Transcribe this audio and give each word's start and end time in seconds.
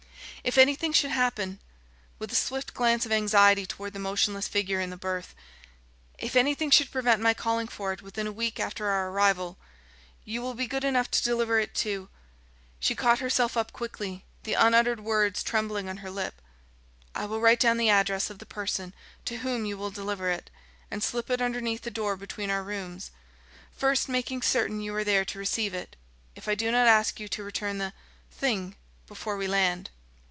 "If 0.43 0.57
anything 0.57 0.91
should 0.91 1.11
happen" 1.11 1.59
with 2.17 2.31
a 2.31 2.35
swift 2.35 2.73
glance 2.73 3.05
of 3.05 3.11
anxiety 3.11 3.67
toward 3.67 3.93
the 3.93 3.99
motionless 3.99 4.47
figure 4.47 4.79
in 4.81 4.89
the 4.89 4.97
berth 4.97 5.35
"if 6.17 6.35
anything 6.35 6.71
should 6.71 6.89
prevent 6.89 7.21
my 7.21 7.35
calling 7.35 7.67
for 7.67 7.93
it 7.93 8.01
within 8.01 8.25
a 8.25 8.31
week 8.31 8.59
after 8.59 8.87
our 8.87 9.09
arrival, 9.11 9.59
you 10.25 10.41
will 10.41 10.55
be 10.55 10.65
good 10.65 10.83
enough 10.83 11.11
to 11.11 11.21
deliver 11.23 11.59
it 11.59 11.75
to" 11.75 12.09
She 12.79 12.95
caught 12.95 13.19
herself 13.19 13.55
up 13.55 13.71
quickly, 13.71 14.25
the 14.41 14.55
unuttered 14.55 15.01
words 15.01 15.43
trembling 15.43 15.87
on 15.87 15.97
her 15.97 16.09
lip. 16.09 16.41
"I 17.13 17.25
will 17.27 17.39
write 17.39 17.59
down 17.59 17.77
the 17.77 17.91
address 17.91 18.31
of 18.31 18.39
the 18.39 18.47
person 18.47 18.95
to 19.25 19.37
whom 19.39 19.63
you 19.65 19.77
will 19.77 19.91
deliver 19.91 20.31
it, 20.31 20.49
and 20.89 21.03
slip 21.03 21.29
it 21.29 21.39
underneath 21.39 21.83
the 21.83 21.91
door 21.91 22.17
between 22.17 22.49
our 22.49 22.63
rooms 22.63 23.11
first 23.77 24.09
making 24.09 24.41
certain 24.41 24.81
you 24.81 24.95
are 24.95 25.03
there 25.03 25.23
to 25.23 25.37
receive 25.37 25.75
it 25.75 25.95
if 26.35 26.47
I 26.47 26.55
do 26.55 26.71
not 26.71 26.87
ask 26.87 27.19
you 27.19 27.27
to 27.27 27.43
return 27.43 27.77
the 27.77 27.93
thing 28.31 28.75
before 29.05 29.37
we 29.37 29.45
land." 29.45 29.91